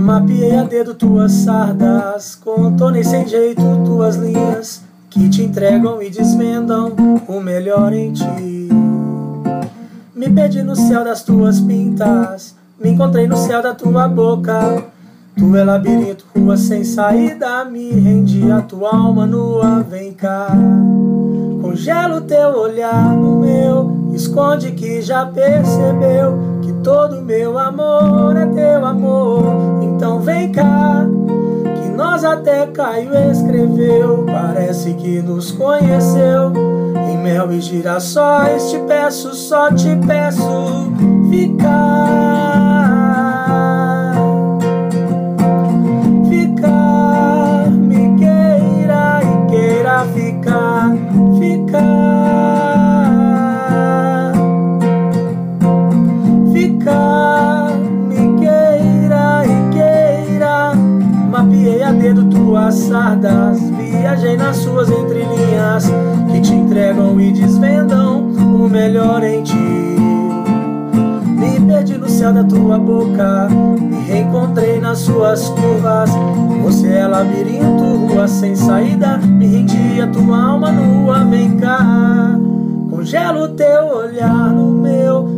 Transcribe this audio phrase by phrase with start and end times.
[0.00, 6.92] Mapeei a dedo tuas sardas, contornei sem jeito tuas linhas que te entregam e desvendam
[7.28, 8.68] o melhor em ti.
[10.14, 14.84] Me perdi no céu das tuas pintas, me encontrei no céu da tua boca.
[15.36, 20.48] Tu é labirinto, rua sem saída, me rendi a tua alma nua, vem cá.
[21.62, 23.61] Congelo teu olhar no meu,
[24.22, 29.44] esconde que já percebeu que todo meu amor é teu amor.
[29.82, 31.04] Então vem cá,
[31.76, 36.52] que nós até Caio escreveu, parece que nos conheceu.
[37.10, 40.92] Em mel e girassóis te peço, só te peço
[41.30, 42.32] ficar.
[62.72, 65.84] Sardas, viajei nas suas entrelinhas
[66.30, 69.54] que te entregam e desvendam o melhor em ti.
[71.38, 76.10] Me perdi no céu da tua boca, me reencontrei nas suas curvas.
[76.62, 82.38] Você é labirinto, rua sem saída, me rendi a tua alma nua, vem cá.
[82.90, 85.31] Congelo teu olhar no meu,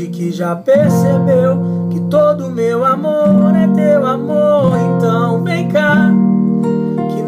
[0.00, 6.10] esconde que já percebeu que todo meu amor é teu amor, então vem cá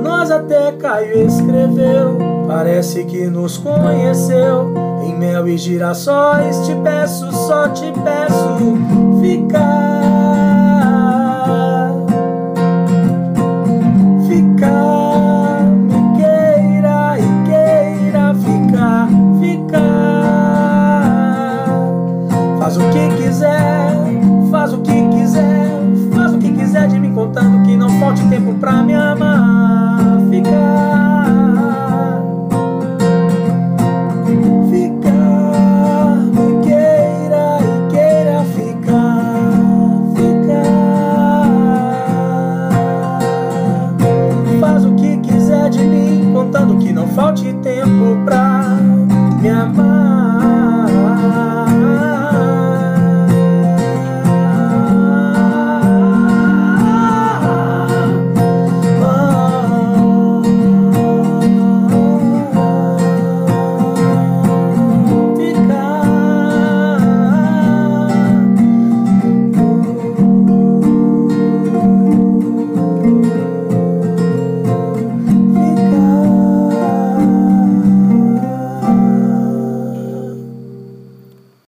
[0.03, 2.19] nós até Caio escreveu.
[2.47, 4.73] Parece que nos conheceu.
[5.05, 8.92] Em mel e girassóis, te peço, só te peço
[46.93, 48.79] não falte tempo pra
[49.41, 50.02] me amar.